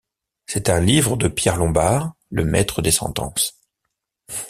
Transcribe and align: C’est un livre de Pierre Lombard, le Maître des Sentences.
C’est 0.47 0.71
un 0.71 0.79
livre 0.79 1.15
de 1.15 1.27
Pierre 1.27 1.57
Lombard, 1.57 2.13
le 2.31 2.43
Maître 2.43 2.81
des 2.81 2.89
Sentences. 2.89 3.59